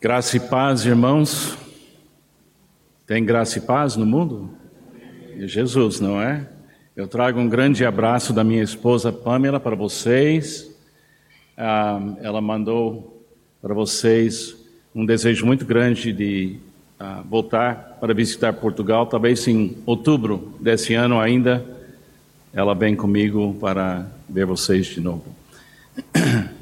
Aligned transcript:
Graça 0.00 0.36
e 0.36 0.40
paz, 0.40 0.86
irmãos. 0.86 1.58
Tem 3.04 3.24
graça 3.24 3.58
e 3.58 3.60
paz 3.60 3.96
no 3.96 4.06
mundo? 4.06 4.48
É 5.36 5.44
Jesus, 5.44 5.98
não 5.98 6.22
é? 6.22 6.46
Eu 6.94 7.08
trago 7.08 7.40
um 7.40 7.48
grande 7.48 7.84
abraço 7.84 8.32
da 8.32 8.44
minha 8.44 8.62
esposa 8.62 9.12
Pamela 9.12 9.58
para 9.58 9.74
vocês. 9.74 10.72
Ah, 11.56 12.00
ela 12.20 12.40
mandou 12.40 13.26
para 13.60 13.74
vocês 13.74 14.56
um 14.94 15.04
desejo 15.04 15.44
muito 15.44 15.64
grande 15.64 16.12
de 16.12 16.60
ah, 17.00 17.24
voltar 17.28 17.98
para 18.00 18.14
visitar 18.14 18.52
Portugal, 18.52 19.04
talvez 19.04 19.48
em 19.48 19.78
outubro 19.84 20.54
desse 20.60 20.94
ano 20.94 21.18
ainda. 21.18 21.66
Ela 22.52 22.72
vem 22.72 22.94
comigo 22.94 23.52
para 23.54 24.06
ver 24.28 24.46
vocês 24.46 24.86
de 24.86 25.00
novo. 25.00 25.24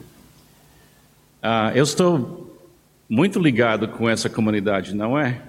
Ah, 1.48 1.70
eu 1.76 1.84
estou 1.84 2.45
muito 3.08 3.38
ligado 3.38 3.88
com 3.88 4.08
essa 4.08 4.28
comunidade, 4.28 4.94
não 4.94 5.18
é? 5.18 5.42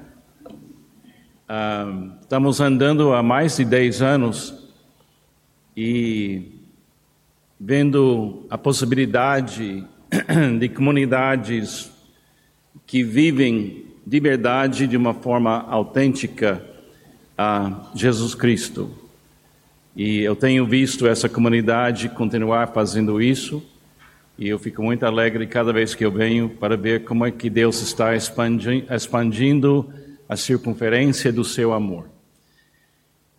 Ah, 1.49 2.11
estamos 2.21 2.59
andando 2.59 3.13
há 3.13 3.23
mais 3.23 3.57
de 3.57 3.65
10 3.65 4.01
anos 4.01 4.53
e 5.75 6.51
vendo 7.59 8.45
a 8.49 8.57
possibilidade 8.57 9.83
de 10.59 10.69
comunidades 10.69 11.91
que 12.85 13.03
vivem 13.03 13.85
de 14.05 14.19
verdade, 14.19 14.87
de 14.87 14.95
uma 14.95 15.13
forma 15.13 15.65
autêntica, 15.67 16.63
a 17.37 17.89
Jesus 17.93 18.33
Cristo. 18.33 18.89
E 19.95 20.21
eu 20.21 20.35
tenho 20.35 20.65
visto 20.65 21.05
essa 21.05 21.27
comunidade 21.27 22.09
continuar 22.09 22.67
fazendo 22.67 23.21
isso. 23.21 23.63
E 24.37 24.49
eu 24.49 24.59
fico 24.59 24.83
muito 24.83 25.03
alegre 25.03 25.47
cada 25.47 25.73
vez 25.73 25.95
que 25.95 26.05
eu 26.05 26.11
venho 26.11 26.47
para 26.47 26.77
ver 26.77 27.03
como 27.03 27.25
é 27.25 27.31
que 27.31 27.49
Deus 27.49 27.81
está 27.81 28.15
expandindo 28.15 29.89
a 30.29 30.37
circunferência 30.37 31.33
do 31.33 31.43
seu 31.43 31.73
amor. 31.73 32.07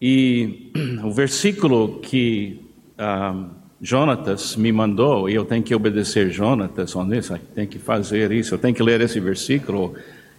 E 0.03 0.73
o 1.05 1.13
versículo 1.13 2.01
que 2.01 2.61
ah, 2.99 3.49
Jonatas 3.81 4.57
me 4.57 4.73
mandou, 4.73 5.31
e 5.31 5.35
eu 5.35 5.45
tenho 5.45 5.63
que 5.63 5.73
obedecer 5.73 6.31
Jonatas, 6.31 6.93
nisso, 7.07 7.39
tenho 7.55 7.69
que 7.69 7.79
fazer 7.79 8.33
isso, 8.33 8.55
eu 8.55 8.59
tenho 8.59 8.75
que 8.75 8.83
ler 8.83 9.01
esse 9.01 9.21
versículo, 9.21 9.95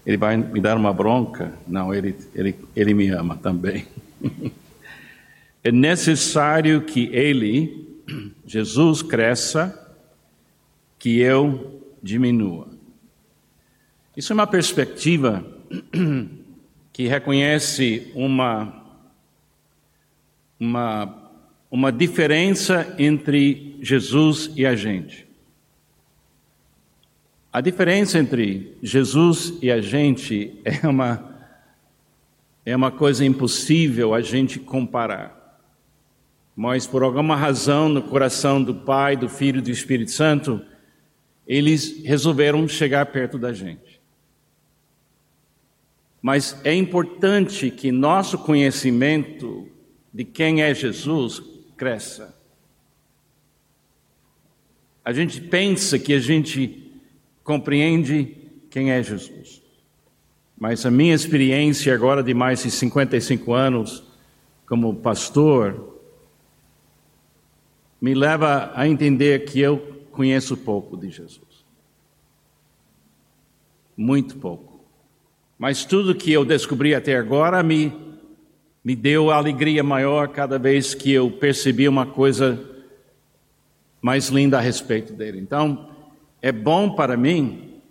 ele 0.05 0.17
vai 0.17 0.35
me 0.35 0.59
dar 0.59 0.75
uma 0.75 0.91
bronca. 0.91 1.53
Não, 1.65 1.93
ele, 1.93 2.13
ele, 2.35 2.53
ele 2.75 2.93
me 2.93 3.07
ama 3.07 3.37
também. 3.41 3.87
é 5.63 5.71
necessário 5.71 6.81
que 6.81 7.09
ele, 7.13 7.87
Jesus, 8.45 9.01
cresça 9.01 9.85
que 10.99 11.19
eu 11.19 11.81
diminua. 12.03 12.67
Isso 14.15 14.33
é 14.33 14.35
uma 14.35 14.45
perspectiva 14.45 15.45
que 16.91 17.07
reconhece 17.07 18.11
uma, 18.13 18.83
uma, 20.59 21.31
uma 21.71 21.91
diferença 21.91 22.93
entre 22.99 23.77
Jesus 23.81 24.51
e 24.55 24.65
a 24.65 24.75
gente. 24.75 25.25
A 27.51 27.61
diferença 27.61 28.19
entre 28.19 28.77
Jesus 28.83 29.57
e 29.61 29.71
a 29.71 29.79
gente 29.79 30.59
é 30.65 30.85
uma, 30.85 31.37
é 32.65 32.75
uma 32.75 32.91
coisa 32.91 33.23
impossível 33.23 34.13
a 34.13 34.19
gente 34.21 34.59
comparar. 34.59 35.39
Mas 36.55 36.85
por 36.85 37.03
alguma 37.03 37.37
razão 37.37 37.87
no 37.87 38.01
coração 38.01 38.61
do 38.61 38.75
Pai, 38.75 39.15
do 39.15 39.29
Filho 39.29 39.59
e 39.59 39.61
do 39.61 39.71
Espírito 39.71 40.11
Santo, 40.11 40.61
eles 41.49 42.03
resolveram 42.05 42.67
chegar 42.67 43.07
perto 43.07 43.39
da 43.39 43.51
gente. 43.51 43.99
Mas 46.21 46.61
é 46.63 46.75
importante 46.75 47.71
que 47.71 47.91
nosso 47.91 48.37
conhecimento 48.37 49.67
de 50.13 50.23
quem 50.23 50.61
é 50.61 50.75
Jesus 50.75 51.41
cresça. 51.75 52.37
A 55.03 55.11
gente 55.11 55.41
pensa 55.41 55.97
que 55.97 56.13
a 56.13 56.19
gente 56.19 56.91
compreende 57.43 58.37
quem 58.69 58.91
é 58.91 59.01
Jesus. 59.01 59.59
Mas 60.55 60.85
a 60.85 60.91
minha 60.91 61.15
experiência 61.15 61.95
agora 61.95 62.21
de 62.21 62.33
mais 62.33 62.61
de 62.61 62.69
55 62.69 63.53
anos 63.53 64.03
como 64.67 64.93
pastor 64.97 65.97
me 67.99 68.13
leva 68.13 68.71
a 68.75 68.87
entender 68.87 69.45
que 69.45 69.59
eu 69.59 69.88
conheço 70.09 70.57
pouco 70.57 70.97
de 70.97 71.09
Jesus. 71.09 71.65
Muito 73.95 74.37
pouco. 74.37 74.79
Mas 75.57 75.83
tudo 75.83 76.15
que 76.15 76.31
eu 76.31 76.45
descobri 76.45 76.95
até 76.95 77.17
agora 77.17 77.61
me, 77.61 77.93
me 78.83 78.95
deu 78.95 79.29
alegria 79.29 79.83
maior 79.83 80.29
cada 80.29 80.57
vez 80.57 80.93
que 80.93 81.11
eu 81.11 81.29
percebi 81.29 81.87
uma 81.87 82.05
coisa 82.05 82.65
mais 84.01 84.29
linda 84.29 84.57
a 84.57 84.61
respeito 84.61 85.13
dele. 85.13 85.39
Então, 85.39 85.89
é 86.41 86.51
bom 86.51 86.95
para 86.95 87.17
mim, 87.17 87.81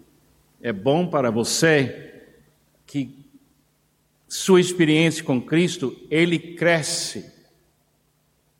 é 0.62 0.72
bom 0.72 1.06
para 1.06 1.30
você 1.30 2.24
que 2.86 3.14
sua 4.26 4.60
experiência 4.60 5.24
com 5.24 5.40
Cristo, 5.40 5.96
ele 6.10 6.38
cresce. 6.38 7.30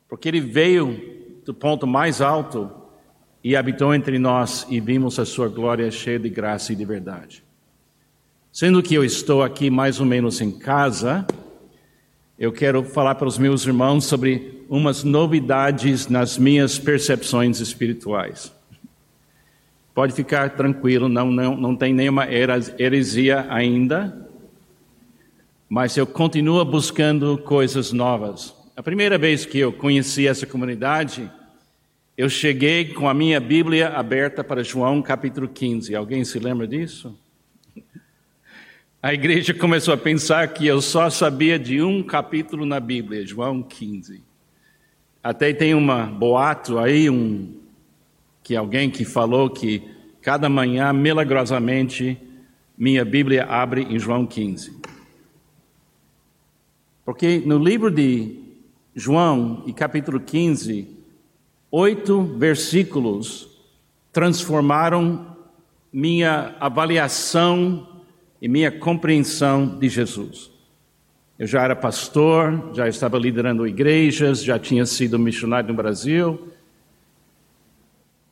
Porque 0.07 0.27
ele 0.27 0.39
veio 0.39 1.41
do 1.45 1.53
ponto 1.53 1.87
mais 1.87 2.21
alto 2.21 2.78
e 3.43 3.55
habitou 3.55 3.93
entre 3.93 4.19
nós 4.19 4.65
e 4.69 4.79
vimos 4.79 5.17
a 5.19 5.25
sua 5.25 5.47
glória 5.47 5.89
cheia 5.91 6.19
de 6.19 6.29
graça 6.29 6.73
e 6.73 6.75
de 6.75 6.85
verdade. 6.85 7.43
Sendo 8.51 8.81
que 8.83 8.95
eu 8.95 9.03
estou 9.03 9.43
aqui 9.43 9.69
mais 9.69 9.99
ou 9.99 10.05
menos 10.05 10.41
em 10.41 10.51
casa, 10.51 11.25
eu 12.37 12.51
quero 12.51 12.83
falar 12.83 13.15
para 13.15 13.27
os 13.27 13.37
meus 13.37 13.65
irmãos 13.65 14.05
sobre 14.05 14.65
umas 14.69 15.03
novidades 15.03 16.07
nas 16.07 16.37
minhas 16.37 16.77
percepções 16.77 17.59
espirituais. 17.59 18.53
Pode 19.93 20.13
ficar 20.13 20.51
tranquilo, 20.51 21.09
não, 21.09 21.31
não, 21.31 21.55
não 21.55 21.75
tem 21.75 21.93
nenhuma 21.93 22.27
heresia 22.31 23.45
ainda, 23.49 24.29
mas 25.67 25.95
eu 25.97 26.07
continuo 26.07 26.63
buscando 26.65 27.37
coisas 27.37 27.91
novas. 27.91 28.55
A 28.75 28.81
primeira 28.81 29.17
vez 29.17 29.45
que 29.45 29.59
eu 29.59 29.73
conheci 29.73 30.27
essa 30.27 30.45
comunidade, 30.45 31.29
eu 32.19 32.29
cheguei 32.29 32.83
com 32.83 33.07
a 33.07 33.13
minha 33.13 33.39
Bíblia 33.39 33.91
aberta 33.91 34.43
para 34.43 34.61
João 34.61 35.01
capítulo 35.01 35.47
15. 35.47 35.95
Alguém 35.95 36.25
se 36.25 36.37
lembra 36.37 36.67
disso? 36.67 37.17
A 39.01 39.13
igreja 39.13 39.53
começou 39.53 39.93
a 39.93 39.97
pensar 39.97 40.45
que 40.49 40.67
eu 40.67 40.81
só 40.81 41.09
sabia 41.09 41.57
de 41.57 41.81
um 41.81 42.03
capítulo 42.03 42.65
na 42.65 42.77
Bíblia, 42.77 43.25
João 43.25 43.63
15. 43.63 44.21
Até 45.23 45.53
tem 45.53 45.73
uma 45.73 46.07
boato 46.07 46.77
aí, 46.77 47.09
um 47.09 47.53
que 48.43 48.53
alguém 48.53 48.89
que 48.89 49.05
falou 49.05 49.49
que 49.49 49.81
cada 50.21 50.49
manhã, 50.49 50.91
milagrosamente, 50.91 52.19
minha 52.77 53.05
Bíblia 53.05 53.45
abre 53.45 53.83
em 53.83 53.97
João 53.97 54.25
15. 54.25 54.77
Porque 57.05 57.41
no 57.45 57.57
livro 57.57 57.89
de 57.89 58.43
João, 58.93 59.63
e 59.65 59.71
capítulo 59.71 60.19
15, 60.19 60.98
Oito 61.71 62.23
versículos 62.23 63.47
transformaram 64.11 65.35
minha 65.93 66.55
avaliação 66.59 67.87
e 68.41 68.47
minha 68.47 68.71
compreensão 68.71 69.77
de 69.77 69.87
Jesus. 69.87 70.49
Eu 71.37 71.45
já 71.45 71.61
era 71.63 71.75
pastor, 71.75 72.71
já 72.73 72.87
estava 72.87 73.19
liderando 73.19 73.67
igrejas, 73.67 74.43
já 74.43 74.57
tinha 74.57 74.83
sido 74.85 75.19
missionário 75.19 75.69
no 75.69 75.75
Brasil. 75.75 76.51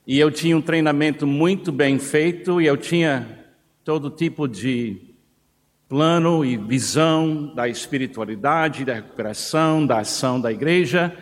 E 0.06 0.18
eu 0.18 0.32
tinha 0.32 0.58
um 0.58 0.62
treinamento 0.62 1.28
muito 1.28 1.72
bem 1.72 2.00
feito 2.00 2.60
e 2.60 2.66
eu 2.66 2.76
tinha 2.76 3.46
todo 3.84 4.10
tipo 4.10 4.48
de 4.48 4.98
plano 5.88 6.44
e 6.44 6.58
visão 6.58 7.54
da 7.54 7.68
espiritualidade, 7.68 8.84
da 8.84 8.96
recuperação, 8.96 9.86
da 9.86 10.00
ação 10.00 10.42
da 10.42 10.52
igreja. 10.52 11.16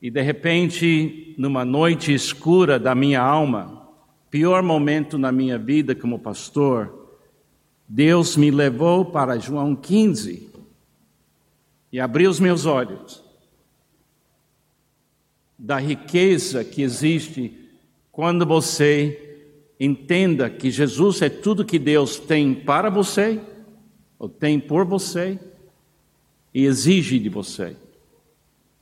E 0.00 0.10
de 0.10 0.22
repente, 0.22 1.34
numa 1.36 1.64
noite 1.64 2.12
escura 2.12 2.78
da 2.78 2.94
minha 2.94 3.20
alma, 3.20 3.88
pior 4.30 4.62
momento 4.62 5.18
na 5.18 5.32
minha 5.32 5.58
vida 5.58 5.94
como 5.94 6.18
pastor, 6.18 7.16
Deus 7.88 8.36
me 8.36 8.50
levou 8.50 9.04
para 9.04 9.38
João 9.38 9.74
15 9.74 10.48
e 11.90 11.98
abriu 11.98 12.30
os 12.30 12.38
meus 12.38 12.66
olhos 12.66 13.24
da 15.58 15.78
riqueza 15.78 16.62
que 16.62 16.82
existe 16.82 17.52
quando 18.12 18.46
você 18.46 19.44
entenda 19.80 20.48
que 20.50 20.70
Jesus 20.70 21.22
é 21.22 21.28
tudo 21.28 21.64
que 21.64 21.78
Deus 21.78 22.18
tem 22.18 22.54
para 22.54 22.90
você, 22.90 23.40
ou 24.18 24.28
tem 24.28 24.58
por 24.58 24.84
você, 24.84 25.38
e 26.52 26.64
exige 26.64 27.18
de 27.18 27.28
você. 27.28 27.76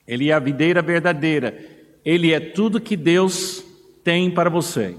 Ele 0.07 0.31
é 0.31 0.33
a 0.33 0.39
videira 0.39 0.81
verdadeira. 0.83 1.59
Ele 2.05 2.33
é 2.33 2.41
tudo 2.41 2.81
que 2.81 2.97
Deus 2.97 3.65
tem 4.05 4.31
para 4.31 4.49
você. 4.49 4.97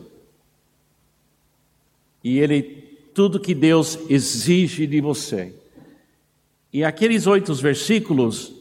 E 2.24 2.40
ele 2.40 2.86
tudo 3.14 3.40
que 3.40 3.56
Deus 3.56 3.98
exige 4.10 4.86
de 4.86 5.02
você. 5.02 5.54
E 6.72 6.84
aqueles 6.84 7.26
oito 7.26 7.54
versículos 7.56 8.54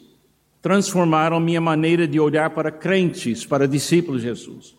transformaram 0.62 1.38
minha 1.38 1.60
maneira 1.60 2.08
de 2.08 2.18
olhar 2.18 2.50
para 2.50 2.70
crentes, 2.70 3.44
para 3.44 3.68
discípulos 3.68 4.22
de 4.22 4.28
Jesus. 4.28 4.74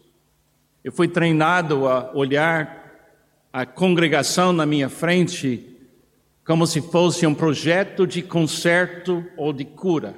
Eu 0.84 0.92
fui 0.92 1.08
treinado 1.08 1.88
a 1.88 2.12
olhar 2.14 3.12
a 3.54 3.66
congregação 3.66 4.52
na 4.52 4.66
minha 4.66 4.90
frente 4.90 5.78
como 6.46 6.66
se 6.66 6.82
fosse 6.82 7.28
um 7.28 7.36
projeto 7.36 8.08
de 8.08 8.22
conserto 8.22 9.24
ou 9.36 9.52
de 9.52 9.66
cura. 9.66 10.16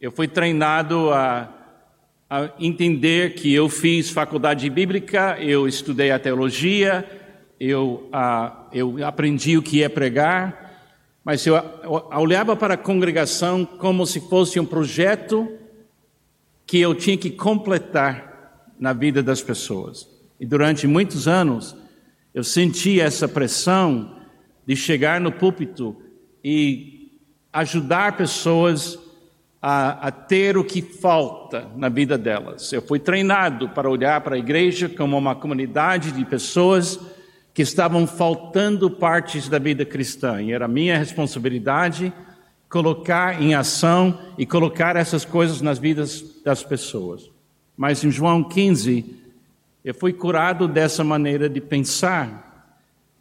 Eu 0.00 0.10
fui 0.10 0.26
treinado 0.26 1.10
a, 1.10 1.46
a 2.30 2.50
entender 2.58 3.34
que 3.34 3.52
eu 3.52 3.68
fiz 3.68 4.08
faculdade 4.08 4.70
bíblica, 4.70 5.36
eu 5.38 5.68
estudei 5.68 6.10
a 6.10 6.18
teologia, 6.18 7.04
eu, 7.60 8.08
a, 8.10 8.66
eu 8.72 9.06
aprendi 9.06 9.58
o 9.58 9.62
que 9.62 9.82
é 9.82 9.90
pregar, 9.90 10.88
mas 11.22 11.44
eu 11.44 11.54
olhava 12.12 12.56
para 12.56 12.74
a 12.74 12.78
congregação 12.78 13.66
como 13.66 14.06
se 14.06 14.20
fosse 14.20 14.58
um 14.58 14.64
projeto 14.64 15.46
que 16.66 16.80
eu 16.80 16.94
tinha 16.94 17.18
que 17.18 17.30
completar 17.30 18.72
na 18.78 18.94
vida 18.94 19.22
das 19.22 19.42
pessoas. 19.42 20.08
E 20.40 20.46
durante 20.46 20.86
muitos 20.86 21.28
anos 21.28 21.76
eu 22.32 22.42
senti 22.42 22.98
essa 22.98 23.28
pressão 23.28 24.16
de 24.66 24.74
chegar 24.74 25.20
no 25.20 25.30
púlpito 25.30 25.94
e 26.42 27.12
ajudar 27.52 28.16
pessoas 28.16 28.98
a, 29.60 30.08
a, 30.08 30.10
ter 30.10 30.56
o 30.56 30.64
que 30.64 30.80
falta 30.80 31.68
na 31.76 31.88
vida 31.88 32.16
delas. 32.16 32.72
Eu 32.72 32.80
fui 32.80 32.98
treinado 32.98 33.68
para 33.68 33.90
olhar 33.90 34.20
para 34.22 34.36
a 34.36 34.38
igreja 34.38 34.88
como 34.88 35.18
uma 35.18 35.34
comunidade 35.34 36.12
de 36.12 36.24
pessoas 36.24 36.98
que 37.52 37.62
estavam 37.62 38.06
faltando 38.06 38.90
partes 38.90 39.48
da 39.48 39.58
vida 39.58 39.84
cristã, 39.84 40.40
e 40.40 40.52
era 40.52 40.66
minha 40.66 40.96
responsabilidade 40.96 42.12
colocar 42.70 43.42
em 43.42 43.52
ação 43.52 44.16
e 44.38 44.46
colocar 44.46 44.94
essas 44.94 45.24
coisas 45.24 45.60
nas 45.60 45.78
vidas 45.78 46.24
das 46.44 46.62
pessoas. 46.62 47.28
Mas 47.76 48.04
em 48.04 48.10
João 48.10 48.44
15, 48.44 49.04
eu 49.84 49.92
fui 49.92 50.12
curado 50.12 50.68
dessa 50.68 51.02
maneira 51.02 51.48
de 51.48 51.60
pensar. 51.60 52.78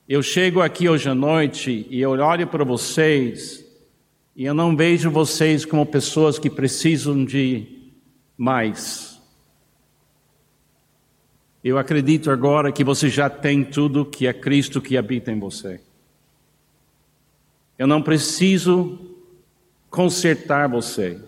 Eu 0.07 0.21
chego 0.21 0.61
aqui 0.61 0.87
hoje 0.87 1.09
à 1.09 1.15
noite 1.15 1.87
e 1.89 1.99
eu 1.99 2.11
olho 2.11 2.45
para 2.45 2.63
vocês 2.63 3.65
e 4.39 4.45
eu 4.45 4.53
não 4.53 4.73
vejo 4.73 5.11
vocês 5.11 5.65
como 5.65 5.85
pessoas 5.85 6.39
que 6.39 6.49
precisam 6.49 7.25
de 7.25 7.91
mais. 8.37 9.21
Eu 11.61 11.77
acredito 11.77 12.31
agora 12.31 12.71
que 12.71 12.81
você 12.81 13.09
já 13.09 13.29
tem 13.29 13.65
tudo 13.65 14.05
que 14.05 14.27
é 14.27 14.31
Cristo 14.31 14.79
que 14.79 14.95
habita 14.95 15.29
em 15.29 15.37
você. 15.37 15.81
Eu 17.77 17.85
não 17.85 18.01
preciso 18.01 18.97
consertar 19.89 20.69
você, 20.69 21.19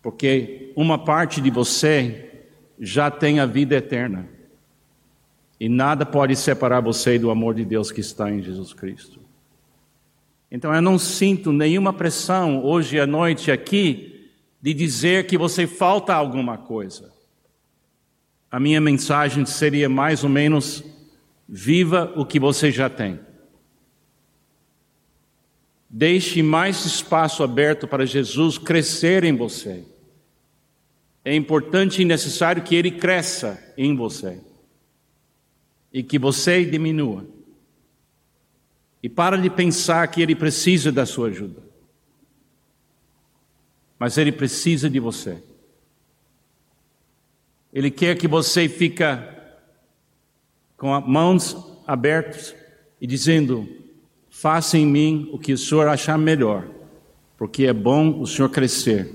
porque 0.00 0.72
uma 0.76 1.04
parte 1.04 1.40
de 1.40 1.50
você 1.50 2.44
já 2.78 3.10
tem 3.10 3.40
a 3.40 3.46
vida 3.46 3.74
eterna. 3.74 4.28
E 5.58 5.68
nada 5.68 6.06
pode 6.06 6.36
separar 6.36 6.80
você 6.80 7.18
do 7.18 7.28
amor 7.28 7.56
de 7.56 7.64
Deus 7.64 7.90
que 7.90 8.00
está 8.00 8.30
em 8.30 8.40
Jesus 8.40 8.72
Cristo. 8.72 9.23
Então 10.50 10.74
eu 10.74 10.82
não 10.82 10.98
sinto 10.98 11.52
nenhuma 11.52 11.92
pressão 11.92 12.64
hoje 12.64 12.98
à 13.00 13.06
noite 13.06 13.50
aqui 13.50 14.30
de 14.60 14.72
dizer 14.72 15.26
que 15.26 15.36
você 15.36 15.66
falta 15.66 16.14
alguma 16.14 16.56
coisa 16.56 17.14
a 18.54 18.60
minha 18.60 18.80
mensagem 18.80 19.44
seria 19.44 19.88
mais 19.88 20.22
ou 20.22 20.30
menos: 20.30 20.84
viva 21.48 22.12
o 22.14 22.24
que 22.24 22.38
você 22.38 22.70
já 22.70 22.88
tem. 22.88 23.18
Deixe 25.90 26.40
mais 26.40 26.84
espaço 26.84 27.42
aberto 27.42 27.88
para 27.88 28.06
Jesus 28.06 28.56
crescer 28.56 29.24
em 29.24 29.36
você. 29.36 29.82
É 31.24 31.34
importante 31.34 32.00
e 32.00 32.04
necessário 32.04 32.62
que 32.62 32.76
ele 32.76 32.92
cresça 32.92 33.60
em 33.76 33.96
você 33.96 34.40
e 35.92 36.04
que 36.04 36.16
você 36.16 36.64
diminua. 36.64 37.26
E 39.04 39.08
para 39.10 39.36
de 39.36 39.50
pensar 39.50 40.06
que 40.08 40.22
ele 40.22 40.34
precisa 40.34 40.90
da 40.90 41.04
sua 41.04 41.28
ajuda. 41.28 41.60
Mas 43.98 44.16
ele 44.16 44.32
precisa 44.32 44.88
de 44.88 44.98
você. 44.98 45.42
Ele 47.70 47.90
quer 47.90 48.16
que 48.16 48.26
você 48.26 48.66
fica 48.66 49.60
com 50.78 50.94
as 50.94 51.06
mãos 51.06 51.54
abertas 51.86 52.56
e 52.98 53.06
dizendo: 53.06 53.68
faça 54.30 54.78
em 54.78 54.86
mim 54.86 55.28
o 55.34 55.38
que 55.38 55.52
o 55.52 55.58
Senhor 55.58 55.86
achar 55.86 56.16
melhor, 56.16 56.66
porque 57.36 57.66
é 57.66 57.74
bom 57.74 58.18
o 58.18 58.26
Senhor 58.26 58.48
crescer 58.48 59.14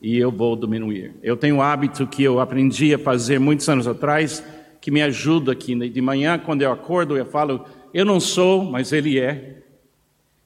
e 0.00 0.16
eu 0.16 0.30
vou 0.30 0.54
diminuir. 0.54 1.12
Eu 1.24 1.36
tenho 1.36 1.56
um 1.56 1.62
hábito 1.62 2.06
que 2.06 2.22
eu 2.22 2.38
aprendi 2.38 2.94
a 2.94 2.98
fazer 3.00 3.40
muitos 3.40 3.68
anos 3.68 3.88
atrás, 3.88 4.44
que 4.80 4.92
me 4.92 5.02
ajuda 5.02 5.50
aqui. 5.50 5.74
De 5.88 6.00
manhã, 6.00 6.38
quando 6.38 6.62
eu 6.62 6.70
acordo, 6.70 7.16
eu 7.16 7.26
falo: 7.26 7.66
eu 7.92 8.04
não 8.04 8.18
sou, 8.18 8.64
mas 8.64 8.92
Ele 8.92 9.18
é. 9.18 9.62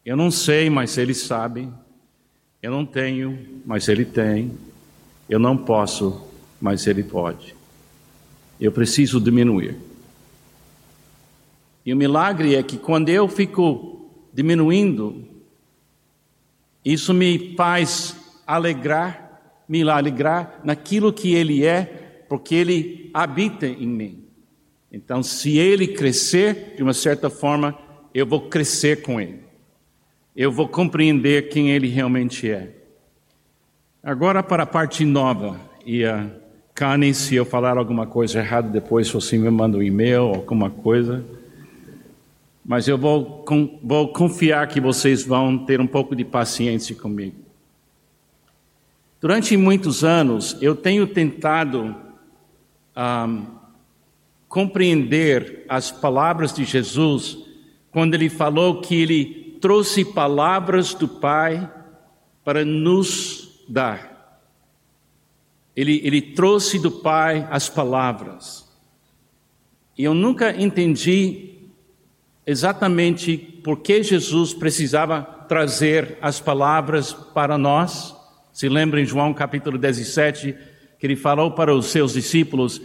Eu 0.05 0.17
não 0.17 0.31
sei, 0.31 0.69
mas 0.69 0.99
Ele 0.99 1.15
sabe. 1.15 1.69
Eu 2.63 2.71
não 2.71 2.85
tenho, 2.85 3.39
mas 3.65 3.89
Ele 3.89 4.05
tem. 4.05 4.53
Eu 5.29 5.39
não 5.39 5.57
posso, 5.57 6.29
mas 6.61 6.87
Ele 6.87 7.03
pode. 7.03 7.55
Eu 8.61 8.73
preciso 8.73 9.21
diminuir. 9.21 9.77
E 11.85 11.93
o 11.93 11.97
milagre 11.97 12.57
é 12.57 12.63
que 12.63 12.77
quando 12.77 13.11
eu 13.11 13.29
fico 13.29 14.11
diminuindo, 14.33 15.25
isso 16.85 17.15
me 17.15 17.55
faz 17.55 18.17
alegrar, 18.45 19.63
me 19.69 19.89
alegrar 19.89 20.61
naquilo 20.65 21.13
que 21.13 21.35
Ele 21.35 21.65
é, 21.65 22.25
porque 22.29 22.57
Ele 22.57 23.11
habita 23.15 23.67
em 23.67 23.87
mim. 23.87 24.26
Então, 24.91 25.23
se 25.23 25.59
Ele 25.59 25.89
crescer, 25.89 26.75
de 26.77 26.83
uma 26.83 26.95
certa 26.95 27.29
forma, 27.29 27.77
eu 28.15 28.27
vou 28.27 28.49
crescer 28.49 29.03
com 29.03 29.21
Ele. 29.21 29.41
Eu 30.35 30.51
vou 30.53 30.69
compreender 30.69 31.49
quem 31.49 31.71
Ele 31.71 31.89
realmente 31.89 32.51
é. 32.51 32.73
Agora 34.03 34.43
para 34.43 34.63
a 34.63 34.67
parte 34.67 35.05
nova 35.05 35.61
e 35.85 36.05
a 36.05 36.31
Cane, 36.75 37.15
se 37.15 37.35
eu 37.35 37.45
falar 37.47 37.79
alguma 37.79 38.07
coisa 38.07 38.39
errada 38.39 38.69
depois, 38.69 39.11
você 39.11 39.39
me 39.39 39.49
manda 39.51 39.79
um 39.79 39.83
e-mail 39.83 40.25
alguma 40.25 40.69
coisa. 40.69 41.25
Mas 42.63 42.87
eu 42.87 42.99
vou, 42.99 43.45
com, 43.45 43.79
vou 43.83 44.13
confiar 44.13 44.69
que 44.69 44.79
vocês 44.79 45.25
vão 45.25 45.57
ter 45.57 45.81
um 45.81 45.87
pouco 45.87 46.15
de 46.15 46.23
paciência 46.23 46.95
comigo. 46.95 47.37
Durante 49.21 49.57
muitos 49.57 50.05
anos, 50.05 50.57
eu 50.61 50.77
tenho 50.77 51.07
tentado 51.07 51.97
um, 52.95 53.47
compreender 54.49 55.65
as 55.69 55.91
palavras 55.91 56.53
de 56.53 56.65
Jesus 56.65 57.39
quando 57.91 58.15
ele 58.15 58.29
falou 58.29 58.81
que 58.81 58.95
ele 58.95 59.59
trouxe 59.61 60.05
palavras 60.05 60.95
do 60.95 61.09
Pai 61.09 61.71
para 62.45 62.65
nos 62.65 63.65
dar. 63.69 64.41
Ele, 65.75 66.01
ele 66.05 66.23
trouxe 66.23 66.79
do 66.79 66.91
Pai 66.91 67.47
as 67.51 67.69
palavras. 67.69 68.67
E 69.97 70.05
eu 70.05 70.15
nunca 70.15 70.55
entendi 70.61 71.55
exatamente 72.47 73.37
por 73.37 73.81
que 73.81 74.03
Jesus 74.03 74.55
precisava 74.55 75.23
trazer 75.49 76.19
as 76.21 76.39
palavras 76.39 77.13
para 77.13 77.59
nós. 77.59 78.15
Se 78.53 78.69
lembra 78.69 79.01
em 79.01 79.07
João 79.07 79.35
capítulo 79.35 79.77
17, 79.77 80.57
que 80.99 81.07
ele 81.07 81.17
falou 81.17 81.51
para 81.53 81.75
os 81.75 81.87
seus 81.87 82.13
discípulos, 82.13 82.81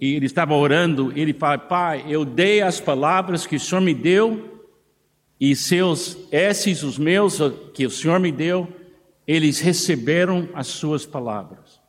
e 0.00 0.14
ele 0.14 0.26
estava 0.26 0.54
orando, 0.54 1.12
ele 1.16 1.32
fala: 1.32 1.58
Pai, 1.58 2.04
eu 2.08 2.24
dei 2.24 2.62
as 2.62 2.80
palavras 2.80 3.46
que 3.46 3.56
o 3.56 3.60
Senhor 3.60 3.80
me 3.80 3.94
deu, 3.94 4.62
e 5.40 5.54
seus, 5.56 6.16
esses, 6.30 6.82
os 6.82 6.96
meus, 6.96 7.38
que 7.74 7.84
o 7.84 7.90
Senhor 7.90 8.20
me 8.20 8.30
deu, 8.30 8.68
eles 9.26 9.60
receberam 9.60 10.48
as 10.54 10.68
suas 10.68 11.04
palavras. 11.04 11.80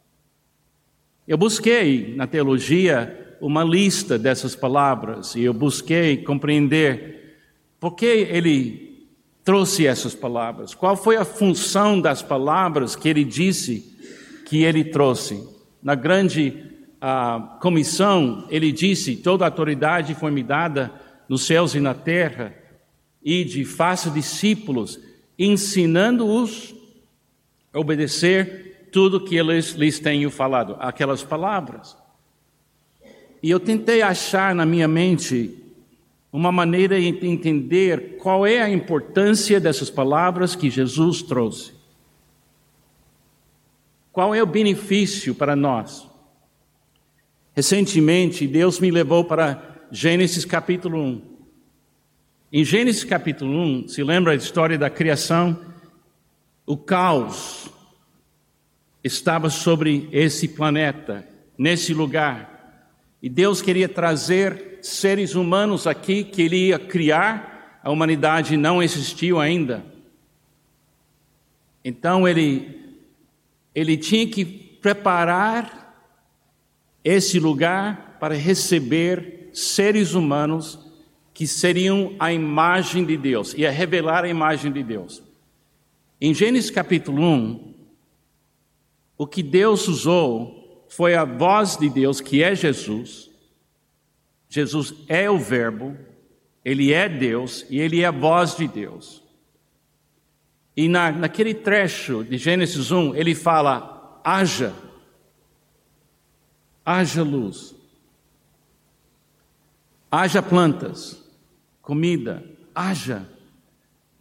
Eu 1.28 1.38
busquei 1.38 2.16
na 2.16 2.28
teologia 2.28 3.38
uma 3.42 3.64
lista 3.64 4.18
dessas 4.18 4.56
palavras 4.56 5.36
e 5.36 5.44
eu 5.44 5.54
busquei 5.54 6.18
compreender 6.18 7.38
por 7.80 7.92
que 7.92 8.06
ele 8.06 9.08
trouxe 9.44 9.86
essas 9.86 10.16
palavras, 10.16 10.74
qual 10.74 10.96
foi 10.96 11.18
a 11.18 11.26
função 11.26 12.00
das 12.00 12.22
palavras 12.22 12.96
que 12.96 13.08
ele 13.08 13.24
disse 13.24 13.96
que 14.46 14.64
ele 14.64 14.84
trouxe. 14.84 15.48
Na 15.84 15.94
grande 15.94 16.75
uh, 17.06 17.60
comissão, 17.60 18.46
ele 18.50 18.72
disse: 18.72 19.16
toda 19.16 19.46
autoridade 19.46 20.16
foi 20.16 20.32
me 20.32 20.42
dada 20.42 20.92
nos 21.30 21.46
céus 21.46 21.76
e 21.76 21.80
na 21.80 21.94
terra, 21.94 22.56
e 23.24 23.44
de 23.44 23.64
faça 23.64 24.10
discípulos, 24.10 25.00
ensinando-os 25.38 26.74
a 27.72 27.80
obedecer 27.80 28.90
tudo 28.92 29.24
que 29.24 29.36
eles 29.36 29.72
lhes 29.72 30.00
tenho 30.00 30.32
falado, 30.32 30.78
aquelas 30.80 31.24
palavras. 31.24 31.96
E 33.44 33.50
eu 33.50 33.60
tentei 33.60 34.02
achar 34.02 34.56
na 34.56 34.66
minha 34.66 34.88
mente 34.88 35.54
uma 36.32 36.52
maneira 36.52 37.00
de 37.00 37.28
entender 37.28 38.18
qual 38.18 38.46
é 38.46 38.62
a 38.62 38.70
importância 38.70 39.60
dessas 39.60 39.90
palavras 39.90 40.56
que 40.56 40.70
Jesus 40.70 41.22
trouxe. 41.22 41.74
Qual 44.12 44.34
é 44.34 44.42
o 44.42 44.48
benefício 44.48 45.36
para 45.36 45.56
nós? 45.56 46.15
Recentemente, 47.56 48.46
Deus 48.46 48.82
me 48.82 48.92
levou 48.92 49.24
para 49.24 49.88
Gênesis 49.90 50.44
capítulo 50.44 51.02
1. 51.02 51.22
Em 52.52 52.66
Gênesis 52.66 53.06
capítulo 53.06 53.58
1, 53.58 53.88
se 53.88 54.04
lembra 54.04 54.34
a 54.34 54.36
história 54.36 54.78
da 54.78 54.90
criação? 54.90 55.58
O 56.66 56.76
caos 56.76 57.70
estava 59.02 59.50
sobre 59.50 60.10
esse 60.12 60.50
planeta, 60.50 61.26
nesse 61.58 61.94
lugar. 61.94 62.92
E 63.22 63.30
Deus 63.30 63.62
queria 63.62 63.88
trazer 63.88 64.80
seres 64.82 65.34
humanos 65.34 65.88
aqui 65.88 66.26
que 66.26 66.42
Ele 66.42 66.68
ia 66.68 66.78
criar, 66.78 67.80
a 67.82 67.90
humanidade 67.90 68.58
não 68.58 68.84
existiu 68.84 69.40
ainda. 69.40 69.86
Então 71.86 72.28
Ele, 72.28 72.98
ele 73.74 73.96
tinha 73.96 74.28
que 74.28 74.44
preparar 74.44 75.85
esse 77.06 77.40
lugar 77.40 78.18
para 78.20 78.34
receber 78.34 79.52
seres 79.54 80.16
humanos 80.16 80.80
que 81.32 81.46
seriam 81.46 82.16
a 82.18 82.34
imagem 82.34 83.06
de 83.06 83.16
Deus, 83.16 83.54
ia 83.54 83.70
revelar 83.70 84.24
a 84.24 84.30
imagem 84.30 84.72
de 84.72 84.82
Deus. 84.82 85.22
Em 86.20 86.34
Gênesis 86.34 86.72
capítulo 86.72 87.22
1, 87.22 87.74
o 89.18 89.28
que 89.28 89.44
Deus 89.44 89.88
usou 89.88 90.86
foi 90.90 91.14
a 91.14 91.24
voz 91.24 91.78
de 91.78 91.90
Deus, 91.90 92.20
que 92.20 92.42
é 92.42 92.56
Jesus. 92.56 93.30
Jesus 94.50 94.94
é 95.08 95.30
o 95.30 95.38
Verbo, 95.38 95.96
ele 96.64 96.92
é 96.92 97.08
Deus 97.08 97.66
e 97.70 97.80
ele 97.80 98.02
é 98.02 98.06
a 98.06 98.12
voz 98.12 98.56
de 98.56 98.68
Deus. 98.68 99.22
E 100.76 100.88
na, 100.88 101.12
naquele 101.12 101.54
trecho 101.54 102.24
de 102.24 102.38
Gênesis 102.38 102.92
1, 102.92 103.16
ele 103.16 103.36
fala: 103.36 104.22
haja, 104.24 104.74
haja 106.86 107.24
luz, 107.24 107.76
haja 110.12 110.42
plantas, 110.42 111.20
comida, 111.82 112.44
haja 112.74 113.36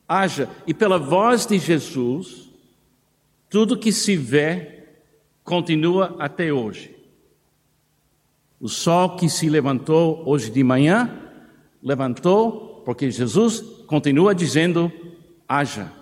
haja. 0.08 0.48
E 0.66 0.72
pela 0.74 0.98
voz 0.98 1.46
de 1.46 1.58
Jesus, 1.58 2.50
tudo 3.48 3.78
que 3.78 3.92
se 3.92 4.16
vê 4.16 4.84
continua 5.42 6.16
até 6.18 6.52
hoje. 6.52 6.94
O 8.60 8.68
sol 8.68 9.16
que 9.16 9.28
se 9.28 9.48
levantou 9.48 10.22
hoje 10.26 10.50
de 10.50 10.62
manhã, 10.62 11.10
levantou 11.82 12.82
porque 12.84 13.10
Jesus 13.10 13.60
continua 13.86 14.34
dizendo: 14.34 14.90
haja. 15.48 15.92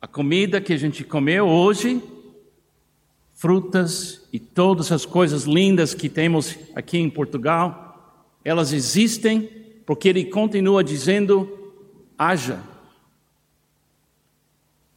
A 0.00 0.06
comida 0.06 0.60
que 0.60 0.72
a 0.72 0.76
gente 0.76 1.04
comeu 1.04 1.46
hoje, 1.46 2.02
frutas 3.36 4.26
e 4.32 4.40
todas 4.40 4.90
as 4.90 5.04
coisas 5.04 5.44
lindas 5.44 5.94
que 5.94 6.08
temos 6.08 6.58
aqui 6.74 6.98
em 6.98 7.10
Portugal, 7.10 8.32
elas 8.42 8.72
existem 8.72 9.42
porque 9.84 10.08
ele 10.08 10.24
continua 10.24 10.82
dizendo: 10.82 11.72
haja. 12.18 12.60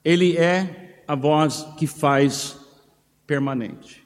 Ele 0.03 0.37
é 0.37 1.03
a 1.05 1.13
voz 1.13 1.67
que 1.77 1.85
faz 1.85 2.57
permanente. 3.27 4.03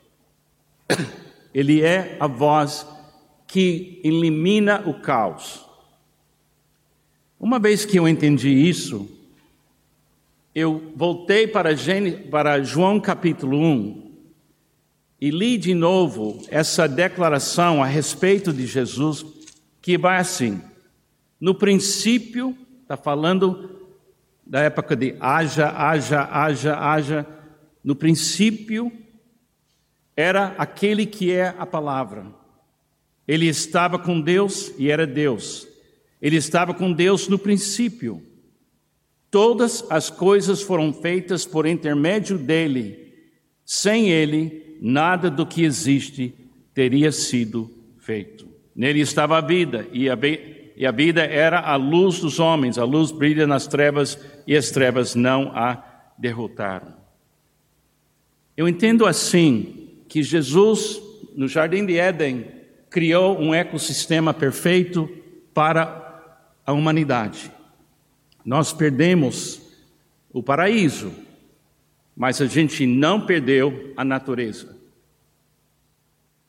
Ele 1.53 1.83
é 1.83 2.17
a 2.19 2.25
voz 2.25 2.87
que 3.45 4.01
elimina 4.03 4.81
o 4.87 4.95
caos. 4.95 5.63
Uma 7.39 7.59
vez 7.59 7.85
que 7.85 7.99
eu 7.99 8.07
entendi 8.07 8.49
isso, 8.49 9.07
eu 10.55 10.91
voltei 10.95 11.45
para, 11.45 11.75
João 12.63 12.99
capítulo 12.99 13.55
1 13.55 14.12
e 15.23 15.31
li 15.31 15.57
de 15.57 15.73
novo 15.73 16.43
essa 16.49 16.85
declaração 16.85 17.81
a 17.81 17.85
respeito 17.85 18.51
de 18.51 18.67
Jesus, 18.67 19.25
que 19.81 19.97
vai 19.97 20.17
assim: 20.17 20.61
no 21.39 21.55
princípio, 21.55 22.57
está 22.81 22.97
falando 22.97 23.79
da 24.45 24.59
época 24.59 24.97
de 24.97 25.15
haja, 25.21 25.69
haja, 25.69 26.27
haja, 26.29 26.77
haja. 26.77 27.25
No 27.81 27.95
princípio, 27.95 28.91
era 30.13 30.55
aquele 30.57 31.05
que 31.05 31.31
é 31.31 31.55
a 31.57 31.65
palavra. 31.65 32.25
Ele 33.25 33.47
estava 33.47 33.97
com 33.97 34.19
Deus 34.19 34.73
e 34.77 34.91
era 34.91 35.07
Deus. 35.07 35.65
Ele 36.21 36.35
estava 36.35 36.73
com 36.73 36.91
Deus 36.91 37.29
no 37.29 37.39
princípio. 37.39 38.21
Todas 39.31 39.89
as 39.89 40.09
coisas 40.09 40.61
foram 40.61 40.91
feitas 40.91 41.45
por 41.45 41.65
intermédio 41.65 42.37
dele. 42.37 43.13
Sem 43.63 44.09
ele, 44.09 44.62
nada 44.81 45.29
do 45.29 45.45
que 45.45 45.63
existe 45.63 46.33
teria 46.73 47.11
sido 47.11 47.69
feito. 47.99 48.47
Nele 48.75 49.01
estava 49.01 49.37
a 49.37 49.41
vida, 49.41 49.87
e 49.93 50.09
a, 50.09 50.17
e 50.75 50.85
a 50.85 50.91
vida 50.91 51.23
era 51.23 51.59
a 51.59 51.75
luz 51.75 52.19
dos 52.19 52.39
homens. 52.39 52.77
A 52.77 52.83
luz 52.83 53.11
brilha 53.11 53.45
nas 53.45 53.67
trevas 53.67 54.19
e 54.47 54.55
as 54.55 54.71
trevas 54.71 55.15
não 55.15 55.51
a 55.55 55.83
derrotaram. 56.17 56.93
Eu 58.55 58.67
entendo 58.67 59.05
assim 59.05 59.89
que 60.07 60.21
Jesus, 60.21 61.01
no 61.35 61.47
Jardim 61.47 61.85
de 61.85 61.97
Éden, 61.97 62.45
criou 62.89 63.39
um 63.39 63.53
ecossistema 63.53 64.33
perfeito 64.33 65.09
para 65.53 66.03
a 66.65 66.71
humanidade. 66.71 67.51
Nós 68.45 68.71
perdemos 68.71 69.61
o 70.31 70.43
paraíso, 70.43 71.11
mas 72.15 72.41
a 72.41 72.45
gente 72.45 72.85
não 72.85 73.25
perdeu 73.25 73.93
a 73.97 74.05
natureza. 74.05 74.77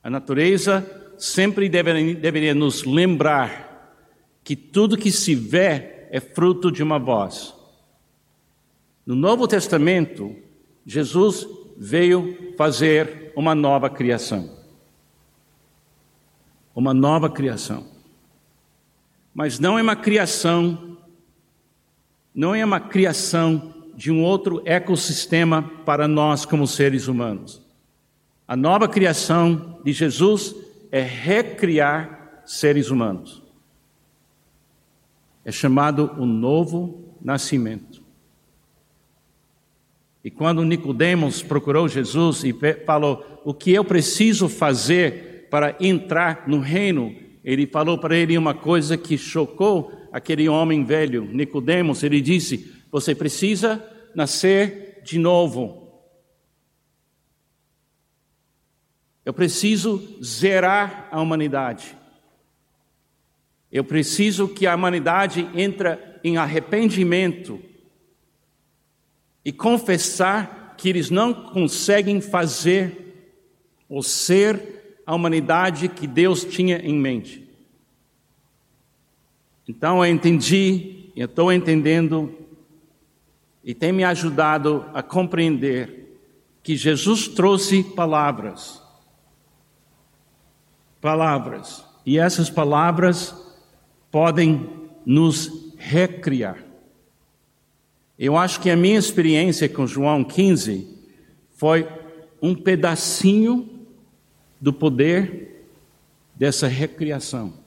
A 0.02 0.10
natureza 0.10 0.86
sempre 1.18 1.68
deveria, 1.68 2.54
nos 2.54 2.84
lembrar 2.84 4.02
que 4.42 4.54
tudo 4.54 4.98
que 4.98 5.10
se 5.10 5.34
vê 5.34 6.06
é 6.10 6.20
fruto 6.20 6.70
de 6.70 6.82
uma 6.82 6.98
voz. 6.98 7.54
No 9.06 9.14
Novo 9.14 9.48
Testamento, 9.48 10.36
Jesus 10.84 11.46
veio 11.76 12.54
fazer 12.56 13.32
uma 13.34 13.54
nova 13.54 13.88
criação. 13.88 14.50
Uma 16.74 16.92
nova 16.92 17.30
criação. 17.30 17.86
Mas 19.32 19.58
não 19.58 19.78
é 19.78 19.82
uma 19.82 19.96
criação, 19.96 20.98
não 22.34 22.54
é 22.54 22.64
uma 22.64 22.80
criação 22.80 23.73
de 23.96 24.10
um 24.10 24.22
outro 24.22 24.62
ecossistema 24.64 25.62
para 25.84 26.06
nós 26.08 26.44
como 26.44 26.66
seres 26.66 27.08
humanos. 27.08 27.62
A 28.46 28.56
nova 28.56 28.88
criação 28.88 29.80
de 29.84 29.92
Jesus 29.92 30.54
é 30.90 31.00
recriar 31.00 32.42
seres 32.44 32.90
humanos 32.90 33.44
é 35.44 35.52
chamado 35.52 36.10
o 36.18 36.24
novo 36.24 37.04
nascimento. 37.22 38.02
E 40.24 40.30
quando 40.30 40.64
Nicodemos 40.64 41.42
procurou 41.42 41.86
Jesus 41.86 42.44
e 42.44 42.54
falou: 42.86 43.42
"O 43.44 43.52
que 43.52 43.72
eu 43.72 43.84
preciso 43.84 44.48
fazer 44.48 45.48
para 45.50 45.76
entrar 45.78 46.44
no 46.48 46.60
reino?", 46.60 47.14
ele 47.44 47.66
falou 47.66 47.98
para 47.98 48.16
ele 48.16 48.38
uma 48.38 48.54
coisa 48.54 48.96
que 48.96 49.18
chocou 49.18 49.92
aquele 50.10 50.48
homem 50.48 50.82
velho, 50.82 51.28
Nicodemos. 51.30 52.02
Ele 52.02 52.22
disse: 52.22 52.73
"Você 52.94 53.12
precisa 53.12 53.84
nascer 54.14 55.00
de 55.02 55.18
novo. 55.18 56.00
Eu 59.24 59.34
preciso 59.34 60.16
zerar 60.22 61.08
a 61.10 61.20
humanidade. 61.20 61.98
Eu 63.72 63.82
preciso 63.82 64.46
que 64.46 64.64
a 64.64 64.76
humanidade 64.76 65.40
entre 65.56 65.98
em 66.22 66.36
arrependimento 66.36 67.60
e 69.44 69.50
confessar 69.50 70.76
que 70.78 70.88
eles 70.88 71.10
não 71.10 71.34
conseguem 71.34 72.20
fazer 72.20 73.34
ou 73.88 74.04
ser 74.04 75.00
a 75.04 75.12
humanidade 75.12 75.88
que 75.88 76.06
Deus 76.06 76.44
tinha 76.44 76.76
em 76.76 76.94
mente. 76.94 77.44
Então 79.66 80.04
eu 80.04 80.12
entendi, 80.12 81.10
eu 81.16 81.26
estou 81.26 81.52
entendendo 81.52 82.43
e 83.64 83.74
tem 83.74 83.92
me 83.92 84.04
ajudado 84.04 84.84
a 84.92 85.02
compreender 85.02 86.18
que 86.62 86.76
Jesus 86.76 87.26
trouxe 87.26 87.82
palavras. 87.82 88.82
Palavras. 91.00 91.84
E 92.04 92.18
essas 92.18 92.50
palavras 92.50 93.34
podem 94.10 94.70
nos 95.04 95.72
recriar. 95.78 96.58
Eu 98.18 98.36
acho 98.36 98.60
que 98.60 98.70
a 98.70 98.76
minha 98.76 98.98
experiência 98.98 99.68
com 99.68 99.86
João 99.86 100.22
15 100.22 100.86
foi 101.56 101.88
um 102.40 102.54
pedacinho 102.54 103.86
do 104.60 104.72
poder 104.72 105.66
dessa 106.34 106.68
recriação. 106.68 107.63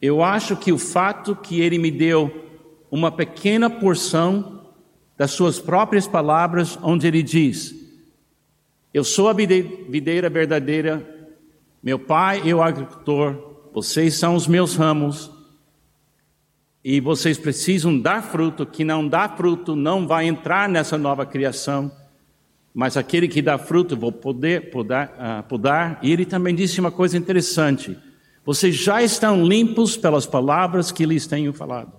Eu 0.00 0.22
acho 0.22 0.56
que 0.56 0.72
o 0.72 0.78
fato 0.78 1.34
que 1.34 1.60
ele 1.60 1.78
me 1.78 1.90
deu 1.90 2.46
uma 2.90 3.10
pequena 3.10 3.68
porção 3.68 4.62
das 5.16 5.32
suas 5.32 5.58
próprias 5.58 6.06
palavras, 6.06 6.78
onde 6.82 7.06
ele 7.06 7.22
diz: 7.22 7.74
Eu 8.94 9.02
sou 9.02 9.28
a 9.28 9.32
videira 9.32 10.30
verdadeira, 10.30 11.04
meu 11.82 11.98
pai 11.98 12.48
é 12.48 12.54
o 12.54 12.62
agricultor, 12.62 13.68
vocês 13.74 14.14
são 14.14 14.36
os 14.36 14.46
meus 14.46 14.76
ramos, 14.76 15.30
e 16.84 17.00
vocês 17.00 17.36
precisam 17.36 17.98
dar 17.98 18.22
fruto, 18.22 18.64
que 18.64 18.84
não 18.84 19.06
dá 19.06 19.28
fruto 19.28 19.74
não 19.74 20.06
vai 20.06 20.26
entrar 20.26 20.68
nessa 20.68 20.96
nova 20.96 21.26
criação, 21.26 21.90
mas 22.72 22.96
aquele 22.96 23.26
que 23.26 23.42
dá 23.42 23.58
fruto 23.58 23.96
vou 23.96 24.12
poder 24.12 24.70
podar, 24.70 25.08
uh, 25.08 25.42
podar. 25.48 25.98
E 26.00 26.12
ele 26.12 26.24
também 26.24 26.54
disse 26.54 26.78
uma 26.78 26.92
coisa 26.92 27.18
interessante: 27.18 27.98
vocês 28.48 28.76
já 28.76 29.02
estão 29.02 29.44
limpos 29.44 29.94
pelas 29.94 30.24
palavras 30.24 30.90
que 30.90 31.04
lhes 31.04 31.26
tenho 31.26 31.52
falado. 31.52 31.92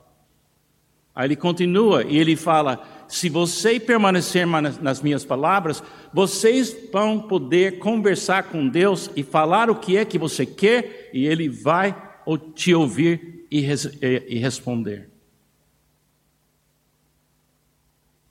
Aí 1.14 1.28
ele 1.28 1.36
continua 1.36 2.04
e 2.04 2.18
ele 2.18 2.36
fala: 2.36 2.84
se 3.08 3.30
você 3.30 3.80
permanecer 3.80 4.48
nas 4.48 5.00
minhas 5.00 5.24
palavras, 5.24 5.84
vocês 6.12 6.76
vão 6.92 7.20
poder 7.20 7.78
conversar 7.78 8.46
com 8.46 8.68
Deus 8.68 9.12
e 9.16 9.22
falar 9.22 9.70
o 9.70 9.76
que 9.76 9.96
é 9.96 10.04
que 10.04 10.18
você 10.18 10.44
quer, 10.44 11.12
e 11.14 11.28
Ele 11.28 11.48
vai 11.48 11.96
te 12.56 12.74
ouvir 12.74 13.46
e, 13.52 13.60
e 14.28 14.40
responder. 14.40 15.08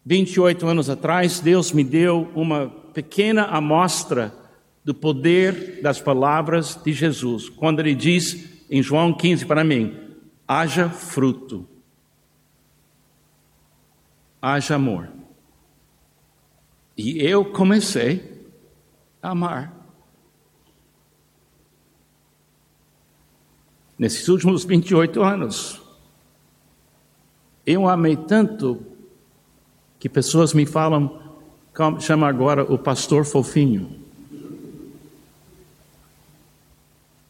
28 0.04 0.66
anos 0.66 0.90
atrás, 0.90 1.38
Deus 1.38 1.70
me 1.70 1.84
deu 1.84 2.28
uma 2.34 2.66
pequena 2.92 3.44
amostra 3.44 4.34
do 4.88 4.94
poder 4.94 5.82
das 5.82 6.00
palavras 6.00 6.74
de 6.74 6.94
Jesus, 6.94 7.50
quando 7.50 7.80
Ele 7.80 7.94
diz 7.94 8.64
em 8.70 8.82
João 8.82 9.12
15 9.12 9.44
para 9.44 9.62
mim: 9.62 9.94
haja 10.48 10.88
fruto 10.88 11.68
haja 14.40 14.76
amor. 14.76 15.10
E 16.96 17.20
eu 17.20 17.44
comecei 17.44 18.48
a 19.20 19.28
amar. 19.28 19.76
Nesses 23.98 24.26
últimos 24.26 24.64
28 24.64 25.22
anos, 25.22 25.82
eu 27.66 27.86
amei 27.86 28.16
tanto 28.16 28.86
que 29.98 30.08
pessoas 30.08 30.54
me 30.54 30.64
falam, 30.64 31.20
chama 32.00 32.26
agora 32.26 32.62
o 32.72 32.78
pastor 32.78 33.26
fofinho. 33.26 34.07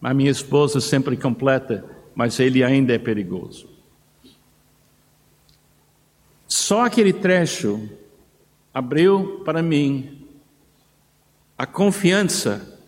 A 0.01 0.15
minha 0.15 0.31
esposa 0.31 0.81
sempre 0.81 1.17
completa, 1.17 1.85
mas 2.15 2.39
ele 2.39 2.63
ainda 2.63 2.95
é 2.95 2.99
perigoso. 2.99 3.69
Só 6.47 6.85
aquele 6.85 7.13
trecho 7.13 7.89
abriu 8.73 9.43
para 9.45 9.63
mim 9.63 10.27
a 11.57 11.67
confiança 11.67 12.79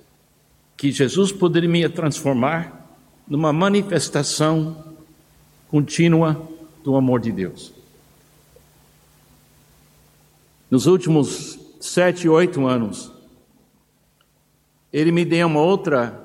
que 0.77 0.93
Jesus 0.93 1.33
poderia 1.33 1.69
me 1.69 1.89
transformar 1.89 2.89
numa 3.27 3.53
manifestação 3.53 4.95
contínua 5.69 6.49
do 6.83 6.97
amor 6.97 7.21
de 7.21 7.31
Deus. 7.31 7.73
Nos 10.71 10.87
últimos 10.87 11.59
sete, 11.81 12.29
oito 12.29 12.67
anos, 12.67 13.13
Ele 14.93 15.13
me 15.13 15.25
deu 15.25 15.47
uma 15.47 15.61
outra 15.61 16.20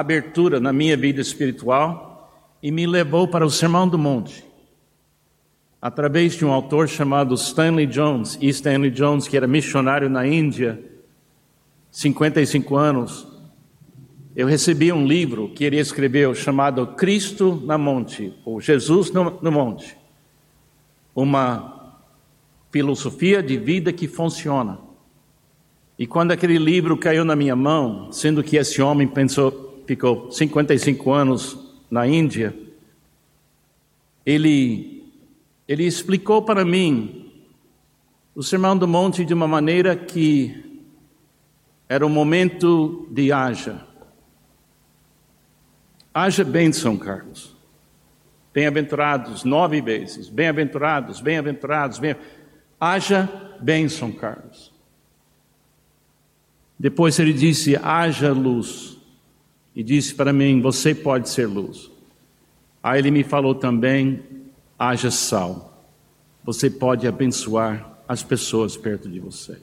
abertura 0.00 0.58
na 0.58 0.72
minha 0.72 0.96
vida 0.96 1.20
espiritual 1.20 2.42
e 2.62 2.70
me 2.70 2.86
levou 2.86 3.28
para 3.28 3.46
o 3.46 3.50
Sermão 3.50 3.88
do 3.88 3.98
Monte 3.98 4.44
através 5.84 6.32
de 6.32 6.46
um 6.46 6.50
autor 6.50 6.88
chamado 6.88 7.34
Stanley 7.34 7.86
Jones, 7.86 8.38
e 8.40 8.48
Stanley 8.48 8.90
Jones, 8.90 9.28
que 9.28 9.36
era 9.36 9.46
missionário 9.46 10.08
na 10.08 10.26
Índia, 10.26 10.82
55 11.90 12.74
anos, 12.74 13.28
eu 14.34 14.46
recebi 14.46 14.90
um 14.90 15.06
livro 15.06 15.50
que 15.50 15.62
ele 15.62 15.78
escreveu 15.78 16.34
chamado 16.34 16.86
Cristo 16.86 17.62
na 17.66 17.76
Monte, 17.76 18.32
ou 18.46 18.62
Jesus 18.62 19.10
no, 19.12 19.38
no 19.42 19.52
Monte. 19.52 19.94
Uma 21.14 21.98
filosofia 22.72 23.42
de 23.42 23.58
vida 23.58 23.92
que 23.92 24.08
funciona. 24.08 24.78
E 25.98 26.06
quando 26.06 26.32
aquele 26.32 26.56
livro 26.56 26.96
caiu 26.96 27.26
na 27.26 27.36
minha 27.36 27.54
mão, 27.54 28.10
sendo 28.10 28.42
que 28.42 28.56
esse 28.56 28.80
homem 28.80 29.06
pensou, 29.06 29.63
ficou 29.86 30.30
55 30.30 31.12
anos 31.12 31.58
na 31.90 32.06
Índia, 32.06 32.54
ele 34.24 34.94
ele 35.66 35.84
explicou 35.84 36.42
para 36.42 36.64
mim 36.64 37.32
o 38.34 38.42
Sermão 38.42 38.76
do 38.76 38.86
Monte 38.86 39.24
de 39.24 39.32
uma 39.32 39.48
maneira 39.48 39.96
que 39.96 40.62
era 41.88 42.04
o 42.04 42.10
momento 42.10 43.08
de 43.10 43.32
haja. 43.32 43.86
Haja 46.12 46.44
bênção, 46.44 46.96
Carlos. 46.96 47.56
Bem-aventurados 48.52 49.42
nove 49.42 49.80
vezes. 49.80 50.28
Bem-aventurados, 50.28 51.20
bem-aventurados, 51.20 51.98
bem 51.98 52.14
Haja 52.78 53.28
bênção, 53.60 54.12
Carlos. 54.12 54.72
Depois 56.78 57.18
ele 57.18 57.32
disse: 57.32 57.76
haja 57.76 58.32
luz. 58.32 58.93
E 59.74 59.82
disse 59.82 60.14
para 60.14 60.32
mim: 60.32 60.60
você 60.60 60.94
pode 60.94 61.28
ser 61.28 61.46
luz. 61.46 61.90
Aí 62.82 62.98
ele 62.98 63.10
me 63.10 63.24
falou 63.24 63.54
também: 63.54 64.22
haja 64.78 65.10
sal. 65.10 65.72
Você 66.44 66.68
pode 66.68 67.06
abençoar 67.06 67.98
as 68.06 68.22
pessoas 68.22 68.76
perto 68.76 69.08
de 69.08 69.18
você. 69.18 69.58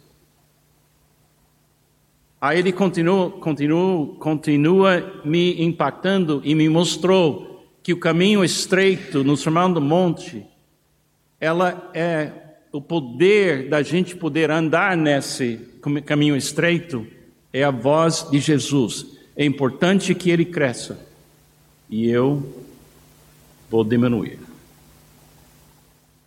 Aí 2.41 2.57
ele 2.57 2.71
continua, 2.71 3.29
continua, 3.29 4.15
continua 4.15 5.21
me 5.23 5.61
impactando 5.61 6.41
e 6.43 6.55
me 6.55 6.67
mostrou 6.67 7.63
que 7.83 7.93
o 7.93 7.99
caminho 7.99 8.43
estreito 8.43 9.23
no 9.23 9.37
Sermão 9.37 9.71
do 9.71 9.79
Monte, 9.79 10.43
ela 11.39 11.91
é 11.93 12.31
o 12.71 12.81
poder 12.81 13.69
da 13.69 13.83
gente 13.83 14.15
poder 14.15 14.49
andar 14.49 14.97
nesse 14.97 15.59
caminho 16.05 16.35
estreito, 16.35 17.05
é 17.53 17.63
a 17.63 17.71
voz 17.71 18.27
de 18.31 18.39
Jesus. 18.39 19.20
É 19.41 19.43
importante 19.43 20.13
que 20.13 20.29
ele 20.29 20.45
cresça 20.45 21.03
e 21.89 22.07
eu 22.07 22.63
vou 23.71 23.83
diminuir. 23.83 24.37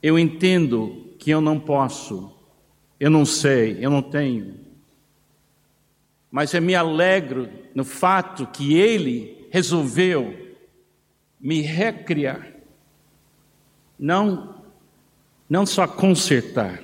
Eu 0.03 0.19
entendo 0.19 1.15
que 1.17 1.31
eu 1.31 1.41
não 1.41 1.61
posso, 1.61 2.33
eu 2.99 3.09
não 3.09 3.25
sei, 3.25 3.79
eu 3.81 3.89
não 3.89 4.03
tenho. 4.03 4.57
Mas 6.29 6.55
eu 6.55 6.61
me 6.61 6.75
alegro 6.75 7.49
no 7.73 7.85
fato 7.85 8.49
que 8.49 8.75
Ele 8.75 9.47
resolveu 9.49 10.57
me 11.41 11.61
recriar. 11.61 12.49
Não, 13.97 14.57
não 15.49 15.65
só 15.65 15.87
consertar, 15.87 16.83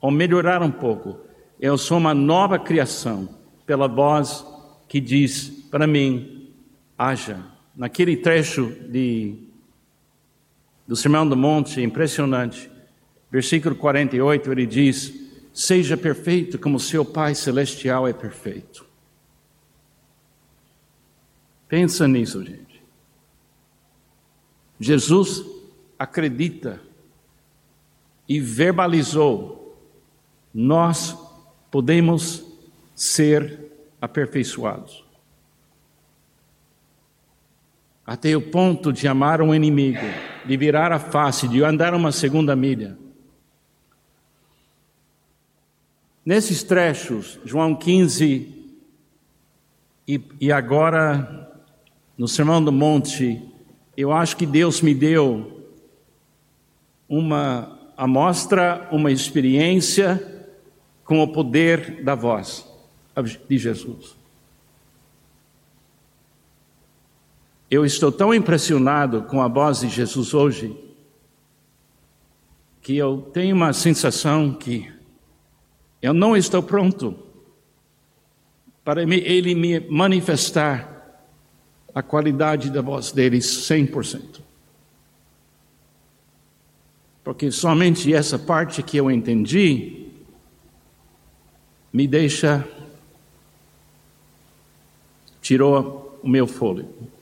ou 0.00 0.10
melhorar 0.10 0.60
um 0.60 0.72
pouco. 0.72 1.20
Eu 1.60 1.78
sou 1.78 1.98
uma 1.98 2.14
nova 2.14 2.58
criação 2.58 3.28
pela 3.64 3.86
voz 3.86 4.44
que 4.88 5.00
diz 5.00 5.57
para 5.70 5.86
mim: 5.86 6.52
haja. 6.96 7.44
Naquele 7.76 8.16
trecho 8.16 8.66
de 8.88 9.46
do 10.86 10.96
Sermão 10.96 11.28
do 11.28 11.36
Monte, 11.36 11.82
impressionante. 11.82 12.70
Versículo 13.30 13.76
48, 13.76 14.50
ele 14.50 14.66
diz: 14.66 15.12
Seja 15.52 15.96
perfeito 15.96 16.58
como 16.58 16.80
seu 16.80 17.04
Pai 17.04 17.34
Celestial 17.34 18.08
é 18.08 18.12
perfeito. 18.12 18.84
Pensa 21.68 22.08
nisso, 22.08 22.42
gente. 22.42 22.82
Jesus 24.80 25.44
acredita 25.98 26.80
e 28.26 28.40
verbalizou: 28.40 29.78
nós 30.52 31.16
podemos 31.70 32.44
ser 32.94 33.70
aperfeiçoados 34.00 35.07
até 38.08 38.34
o 38.34 38.40
ponto 38.40 38.90
de 38.90 39.06
amar 39.06 39.42
um 39.42 39.54
inimigo, 39.54 40.06
de 40.46 40.56
virar 40.56 40.92
a 40.92 40.98
face, 40.98 41.46
de 41.46 41.62
andar 41.62 41.92
uma 41.92 42.10
segunda 42.10 42.56
milha. 42.56 42.96
Nesses 46.24 46.62
trechos, 46.62 47.38
João 47.44 47.74
15 47.74 48.72
e, 50.08 50.20
e 50.40 50.50
agora 50.50 51.52
no 52.16 52.26
Sermão 52.26 52.64
do 52.64 52.72
Monte, 52.72 53.42
eu 53.94 54.10
acho 54.10 54.38
que 54.38 54.46
Deus 54.46 54.80
me 54.80 54.94
deu 54.94 55.68
uma 57.06 57.78
amostra, 57.94 58.88
uma 58.90 59.12
experiência 59.12 60.46
com 61.04 61.20
o 61.20 61.28
poder 61.28 62.02
da 62.02 62.14
voz 62.14 62.66
de 63.46 63.58
Jesus. 63.58 64.17
Eu 67.70 67.84
estou 67.84 68.10
tão 68.10 68.32
impressionado 68.32 69.22
com 69.24 69.42
a 69.42 69.48
voz 69.48 69.80
de 69.80 69.88
Jesus 69.90 70.32
hoje 70.32 70.74
que 72.80 72.96
eu 72.96 73.28
tenho 73.34 73.54
uma 73.54 73.74
sensação 73.74 74.54
que 74.54 74.90
eu 76.00 76.14
não 76.14 76.34
estou 76.34 76.62
pronto 76.62 77.14
para 78.82 79.02
ele 79.02 79.54
me 79.54 79.80
manifestar 79.80 81.26
a 81.94 82.02
qualidade 82.02 82.70
da 82.70 82.80
voz 82.80 83.12
dele 83.12 83.38
100%. 83.38 84.40
Porque 87.22 87.50
somente 87.50 88.14
essa 88.14 88.38
parte 88.38 88.82
que 88.82 88.96
eu 88.96 89.10
entendi 89.10 90.06
me 91.92 92.06
deixa 92.06 92.66
tirou 95.42 96.18
o 96.22 96.28
meu 96.28 96.46
fôlego. 96.46 97.17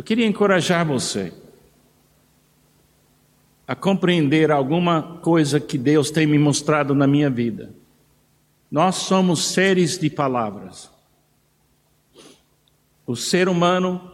Eu 0.00 0.02
queria 0.02 0.26
encorajar 0.26 0.82
você 0.86 1.30
a 3.68 3.74
compreender 3.76 4.50
alguma 4.50 5.18
coisa 5.20 5.60
que 5.60 5.76
Deus 5.76 6.10
tem 6.10 6.26
me 6.26 6.38
mostrado 6.38 6.94
na 6.94 7.06
minha 7.06 7.28
vida. 7.28 7.74
Nós 8.70 8.94
somos 8.94 9.48
seres 9.48 9.98
de 9.98 10.08
palavras. 10.08 10.90
O 13.06 13.14
ser 13.14 13.46
humano 13.46 14.10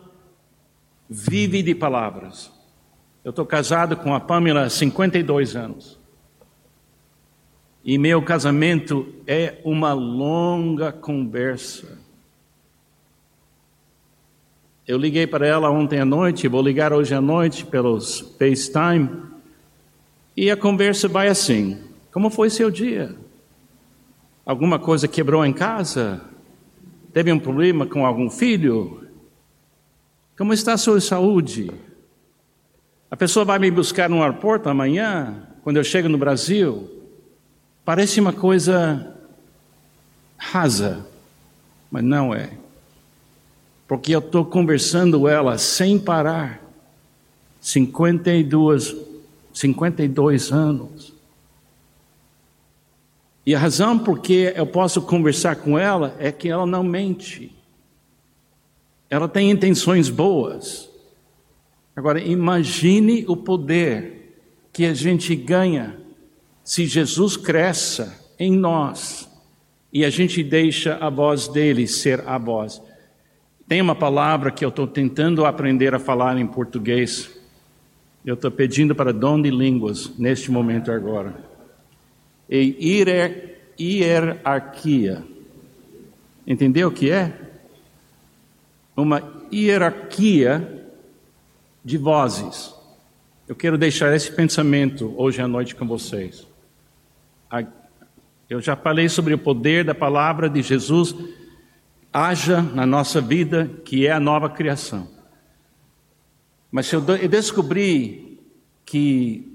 vive 1.09 1.63
de 1.63 1.73
palavras. 1.73 2.51
Eu 3.23 3.31
estou 3.31 3.47
casado 3.47 3.97
com 3.97 4.13
a 4.13 4.19
Pamela 4.19 4.63
há 4.63 4.69
52 4.69 5.55
anos. 5.55 6.01
E 7.85 7.97
meu 7.97 8.21
casamento 8.23 9.15
é 9.25 9.61
uma 9.65 9.93
longa 9.93 10.91
conversa. 10.91 12.05
Eu 14.87 14.99
liguei 14.99 15.27
para 15.27 15.45
ela 15.45 15.69
ontem 15.69 15.99
à 15.99 16.05
noite, 16.05 16.47
vou 16.47 16.63
ligar 16.63 16.93
hoje 16.93 17.13
à 17.13 17.21
noite 17.21 17.67
pelos 17.67 18.21
FaceTime. 18.39 19.21
E 20.37 20.49
a 20.49 20.57
conversa 20.57 21.09
vai 21.09 21.27
assim: 21.27 21.83
Como 22.13 22.31
foi 22.31 22.49
seu 22.51 22.71
dia? 22.71 23.17
Alguma 24.45 24.79
coisa 24.79 25.09
quebrou 25.09 25.45
em 25.45 25.53
casa? 25.53 26.21
Teve 27.13 27.33
um 27.33 27.39
problema 27.39 27.85
com 27.85 28.07
algum 28.07 28.31
filho? 28.31 29.05
Como 30.39 30.53
está 30.53 30.75
a 30.75 30.79
sua 30.79 31.01
saúde? 31.01 31.69
A 33.11 33.17
pessoa 33.17 33.45
vai 33.45 33.59
me 33.59 33.73
buscar 33.73 34.09
no 34.09 34.23
aeroporto 34.23 34.69
amanhã, 34.69 35.49
quando 35.65 35.79
eu 35.79 35.85
chego 35.85 36.09
no 36.09 36.17
Brasil. 36.17 36.89
Parece 37.85 38.21
uma 38.21 38.33
coisa 38.33 39.17
rasa, 40.39 41.05
mas 41.91 42.05
não 42.05 42.33
é. 42.33 42.66
Porque 43.87 44.15
eu 44.15 44.21
estou 44.21 44.45
conversando 44.45 45.29
ela 45.29 45.59
sem 45.59 45.99
parar. 45.99 46.63
52 47.61 48.95
52 49.57 50.53
anos. 50.53 51.15
E 53.45 53.55
a 53.55 53.59
razão 53.59 53.99
por 53.99 54.19
que 54.19 54.53
eu 54.55 54.67
posso 54.67 55.01
conversar 55.01 55.57
com 55.57 55.79
ela 55.79 56.15
é 56.19 56.31
que 56.31 56.49
ela 56.49 56.67
não 56.67 56.83
mente. 56.83 57.53
Ela 59.09 59.29
tem 59.29 59.51
intenções 59.51 60.11
boas. 60.11 60.91
Agora, 61.95 62.21
imagine 62.21 63.25
o 63.27 63.37
poder 63.37 64.37
que 64.73 64.85
a 64.85 64.93
gente 64.93 65.35
ganha 65.35 65.97
se 66.63 66.85
Jesus 66.85 67.37
cresça 67.37 68.21
em 68.39 68.53
nós 68.53 69.27
e 69.91 70.05
a 70.05 70.11
gente 70.11 70.43
deixa 70.43 70.97
a 70.97 71.09
voz 71.09 71.49
dele 71.49 71.87
ser 71.87 72.23
a 72.29 72.37
voz. 72.37 72.83
Tem 73.69 73.81
uma 73.81 73.95
palavra 73.95 74.51
que 74.51 74.65
eu 74.65 74.69
estou 74.69 74.87
tentando 74.87 75.45
aprender 75.45 75.95
a 75.95 75.99
falar 75.99 76.39
em 76.39 76.47
português, 76.47 77.31
eu 78.25 78.35
estou 78.35 78.51
pedindo 78.51 78.95
para 78.95 79.13
dom 79.13 79.41
de 79.41 79.51
línguas 79.51 80.17
neste 80.17 80.51
momento 80.51 80.91
agora. 80.93 81.35
E 82.49 83.05
hierarquia. 83.79 85.25
Entendeu 86.47 86.89
o 86.89 86.93
que 86.93 87.11
é? 87.11 87.33
Uma 88.97 89.23
hierarquia 89.53 90.87
de 91.85 91.99
vozes. 91.99 92.73
Eu 93.49 93.55
quero 93.55 93.77
deixar 93.77 94.15
esse 94.15 94.31
pensamento 94.31 95.13
hoje 95.17 95.41
à 95.41 95.49
noite 95.49 95.75
com 95.75 95.87
vocês. 95.87 96.47
Eu 98.49 98.61
já 98.61 98.77
falei 98.77 99.09
sobre 99.09 99.35
o 99.35 99.39
poder 99.39 99.85
da 99.85 99.95
palavra 99.95 100.49
de 100.49 100.63
Jesus. 100.63 101.15
Haja 102.19 102.63
na 102.63 102.87
nossa 102.87 103.21
vida, 103.21 103.71
que 103.85 104.07
é 104.07 104.11
a 104.11 104.19
nova 104.19 104.49
criação. 104.49 105.07
Mas 106.71 106.91
eu 106.91 107.03
descobri 107.29 108.41
que 108.87 109.55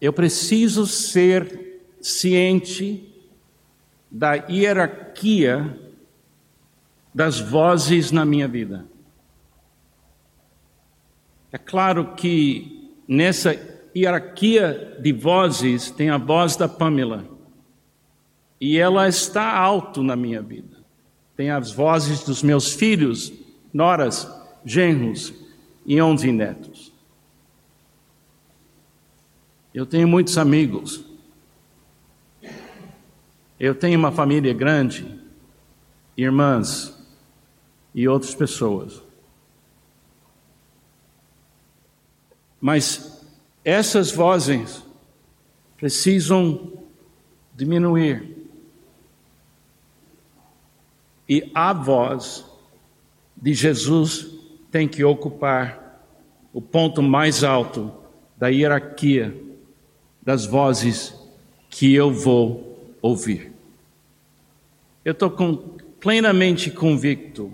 eu 0.00 0.12
preciso 0.12 0.84
ser 0.84 1.80
ciente 2.00 3.08
da 4.10 4.34
hierarquia 4.34 5.78
das 7.14 7.38
vozes 7.38 8.10
na 8.10 8.24
minha 8.24 8.48
vida. 8.48 8.84
É 11.52 11.58
claro 11.58 12.16
que 12.16 12.98
nessa 13.06 13.54
hierarquia 13.94 14.98
de 15.00 15.12
vozes 15.12 15.88
tem 15.92 16.10
a 16.10 16.18
voz 16.18 16.56
da 16.56 16.68
Pamela. 16.68 17.24
E 18.60 18.76
ela 18.76 19.06
está 19.06 19.56
alto 19.56 20.02
na 20.02 20.16
minha 20.16 20.42
vida. 20.42 20.71
Tem 21.42 21.50
as 21.50 21.72
vozes 21.72 22.22
dos 22.22 22.40
meus 22.40 22.72
filhos, 22.72 23.32
noras, 23.74 24.30
genros, 24.64 25.34
e 25.84 26.00
onze 26.00 26.30
netos. 26.30 26.92
Eu 29.74 29.84
tenho 29.84 30.06
muitos 30.06 30.38
amigos. 30.38 31.04
Eu 33.58 33.74
tenho 33.74 33.98
uma 33.98 34.12
família 34.12 34.54
grande, 34.54 35.20
irmãs 36.16 36.96
e 37.92 38.06
outras 38.06 38.36
pessoas. 38.36 39.02
Mas 42.60 43.20
essas 43.64 44.12
vozes 44.12 44.84
precisam 45.76 46.72
diminuir. 47.52 48.41
E 51.28 51.50
a 51.54 51.72
voz 51.72 52.44
de 53.36 53.54
Jesus 53.54 54.28
tem 54.70 54.86
que 54.88 55.04
ocupar 55.04 56.06
o 56.52 56.60
ponto 56.60 57.02
mais 57.02 57.42
alto 57.44 57.92
da 58.36 58.48
hierarquia 58.48 59.34
das 60.22 60.44
vozes 60.46 61.14
que 61.68 61.94
eu 61.94 62.12
vou 62.12 62.96
ouvir. 63.00 63.52
Eu 65.04 65.12
estou 65.12 65.30
plenamente 65.98 66.70
convicto 66.70 67.52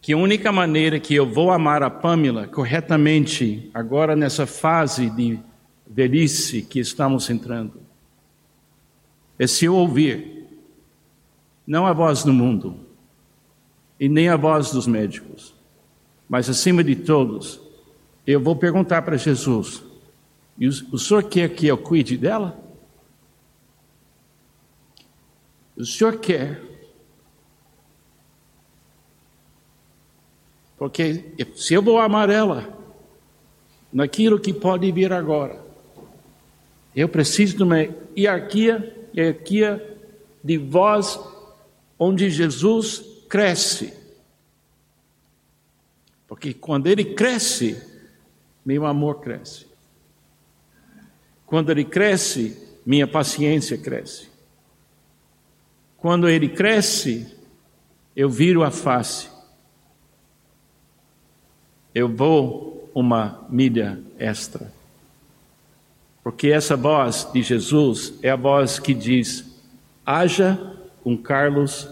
que 0.00 0.12
a 0.12 0.16
única 0.16 0.50
maneira 0.50 0.98
que 0.98 1.14
eu 1.14 1.30
vou 1.30 1.52
amar 1.52 1.82
a 1.82 1.90
Pamela 1.90 2.48
corretamente, 2.48 3.70
agora 3.72 4.16
nessa 4.16 4.46
fase 4.46 5.08
de 5.10 5.38
velhice 5.86 6.62
que 6.62 6.80
estamos 6.80 7.30
entrando, 7.30 7.80
é 9.38 9.46
se 9.46 9.64
eu 9.66 9.76
ouvir 9.76 10.41
não 11.66 11.86
a 11.86 11.92
voz 11.92 12.24
do 12.24 12.32
mundo 12.32 12.76
e 13.98 14.08
nem 14.08 14.28
a 14.28 14.36
voz 14.36 14.72
dos 14.72 14.86
médicos, 14.86 15.54
mas 16.28 16.48
acima 16.48 16.82
de 16.82 16.96
todos, 16.96 17.60
eu 18.26 18.40
vou 18.40 18.56
perguntar 18.56 19.02
para 19.02 19.16
Jesus: 19.16 19.82
o 20.90 20.98
senhor 20.98 21.24
quer 21.24 21.48
que 21.54 21.66
eu 21.66 21.78
cuide 21.78 22.16
dela? 22.16 22.58
O 25.76 25.84
senhor 25.84 26.18
quer? 26.18 26.60
Porque 30.76 31.32
se 31.54 31.74
eu 31.74 31.82
vou 31.82 31.98
amar 31.98 32.28
ela, 32.28 32.76
naquilo 33.92 34.40
que 34.40 34.52
pode 34.52 34.90
vir 34.90 35.12
agora, 35.12 35.60
eu 36.94 37.08
preciso 37.08 37.56
de 37.56 37.62
uma 37.62 37.78
hierarquia, 38.16 39.08
hierarquia 39.14 39.98
de 40.42 40.58
voz 40.58 41.18
onde 42.02 42.30
Jesus 42.30 43.02
cresce 43.28 44.02
porque 46.32 46.54
quando 46.54 46.86
ele 46.86 47.04
cresce, 47.04 47.78
meu 48.64 48.86
amor 48.86 49.20
cresce. 49.20 49.66
Quando 51.44 51.70
ele 51.70 51.84
cresce, 51.84 52.56
minha 52.86 53.06
paciência 53.06 53.76
cresce. 53.76 54.30
Quando 55.98 56.26
ele 56.26 56.48
cresce, 56.48 57.30
eu 58.16 58.30
viro 58.30 58.62
a 58.62 58.70
face. 58.70 59.28
Eu 61.94 62.08
vou 62.08 62.90
uma 62.94 63.46
milha 63.50 64.02
extra. 64.18 64.72
Porque 66.24 66.48
essa 66.48 66.78
voz 66.78 67.28
de 67.30 67.42
Jesus 67.42 68.14
é 68.22 68.30
a 68.30 68.36
voz 68.36 68.78
que 68.78 68.94
diz: 68.94 69.44
haja 70.06 70.58
um 71.04 71.16
Carlos 71.16 71.88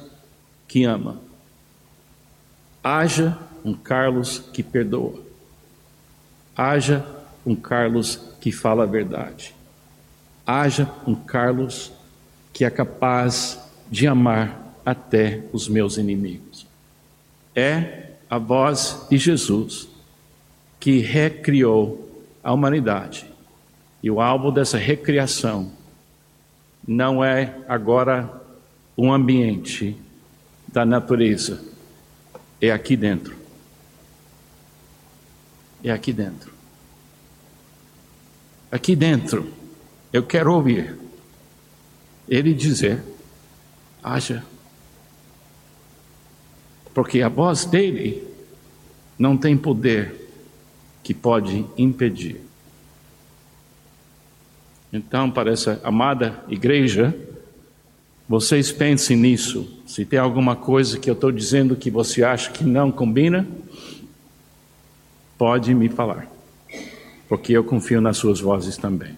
que 0.67 0.85
ama. 0.85 1.21
Haja 2.83 3.37
um 3.65 3.75
Carlos 3.75 4.39
que 4.53 4.63
perdoa. 4.63 5.21
Haja 6.57 7.05
um 7.45 7.55
Carlos 7.55 8.17
que 8.41 8.53
fala 8.53 8.85
a 8.85 8.87
verdade. 8.87 9.55
Haja 10.47 10.91
um 11.07 11.15
Carlos 11.15 11.93
que 12.53 12.65
é 12.65 12.71
capaz 12.71 13.61
de 13.91 14.07
amar 14.07 14.75
até 14.85 15.45
os 15.53 15.69
meus 15.69 15.97
inimigos. 15.97 16.67
É 17.55 18.11
a 18.29 18.39
voz 18.39 19.07
de 19.11 19.19
Jesus 19.19 19.89
que 20.79 20.99
recriou 20.99 22.25
a 22.43 22.53
humanidade. 22.53 23.27
E 24.03 24.11
o 24.11 24.21
alvo 24.21 24.51
dessa 24.51 24.79
recriação 24.79 25.73
não 26.87 27.23
é 27.23 27.55
agora 27.69 28.40
um 29.01 29.15
ambiente 29.15 29.97
da 30.69 30.85
natureza, 30.85 31.65
é 32.61 32.71
aqui 32.71 32.95
dentro. 32.99 33.35
É 35.83 35.91
aqui 35.91 36.13
dentro. 36.13 36.53
Aqui 38.71 38.95
dentro, 38.95 39.51
eu 40.13 40.23
quero 40.23 40.53
ouvir 40.53 40.99
ele 42.29 42.53
dizer: 42.53 43.03
haja. 44.03 44.45
Porque 46.93 47.23
a 47.23 47.29
voz 47.31 47.65
dele 47.65 48.23
não 49.19 49.35
tem 49.35 49.57
poder 49.57 50.31
que 51.03 51.15
pode 51.15 51.65
impedir. 51.79 52.39
Então, 54.93 55.31
para 55.31 55.51
essa 55.51 55.81
amada 55.83 56.45
igreja, 56.49 57.17
vocês 58.31 58.71
pensem 58.71 59.17
nisso. 59.17 59.69
Se 59.85 60.05
tem 60.05 60.17
alguma 60.17 60.55
coisa 60.55 61.01
que 61.01 61.11
eu 61.11 61.15
estou 61.15 61.33
dizendo 61.33 61.75
que 61.75 61.91
você 61.91 62.23
acha 62.23 62.53
que 62.53 62.63
não 62.63 62.93
combina, 62.93 63.45
pode 65.37 65.75
me 65.75 65.89
falar, 65.89 66.31
porque 67.29 67.53
eu 67.53 67.65
confio 67.65 68.01
nas 68.01 68.19
suas 68.19 68.39
vozes 68.39 68.77
também. 68.77 69.17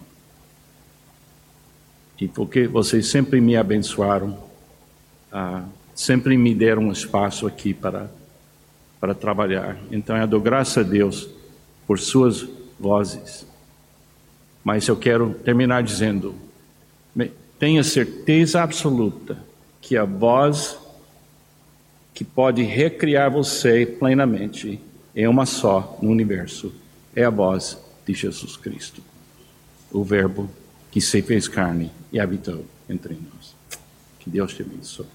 E 2.19 2.27
porque 2.27 2.65
vocês 2.67 3.05
sempre 3.05 3.39
me 3.39 3.55
abençoaram, 3.55 4.35
ah, 5.31 5.63
sempre 5.93 6.35
me 6.35 6.55
deram 6.55 6.85
um 6.85 6.91
espaço 6.91 7.45
aqui 7.45 7.71
para, 7.71 8.09
para 8.99 9.13
trabalhar. 9.13 9.77
Então 9.91 10.17
eu 10.17 10.25
dou 10.25 10.41
graças 10.41 10.79
a 10.79 10.89
Deus 10.89 11.29
por 11.85 11.99
suas 11.99 12.47
vozes. 12.79 13.45
Mas 14.63 14.87
eu 14.87 14.97
quero 14.97 15.35
terminar 15.45 15.83
dizendo: 15.83 16.33
tenha 17.59 17.83
certeza 17.83 18.61
absoluta 18.61 19.37
que 19.81 19.97
a 19.97 20.03
voz 20.03 20.77
que 22.13 22.23
pode 22.23 22.63
recriar 22.63 23.31
você 23.31 23.85
plenamente 23.85 24.79
é 25.15 25.27
uma 25.27 25.45
só 25.45 25.97
no 26.01 26.09
universo 26.09 26.73
é 27.15 27.23
a 27.23 27.29
voz 27.29 27.77
de 28.05 28.13
Jesus 28.13 28.57
Cristo, 28.57 29.01
o 29.91 30.03
Verbo 30.03 30.49
que 30.91 30.99
se 30.99 31.21
fez 31.21 31.47
carne 31.47 31.91
e 32.11 32.19
habitou 32.19 32.65
entre 32.89 33.13
nós. 33.13 33.55
Que 34.19 34.29
Deus 34.29 34.53
te 34.53 34.61
abençoe. 34.61 35.05